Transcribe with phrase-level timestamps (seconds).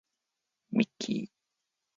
[0.71, 1.31] ミッキー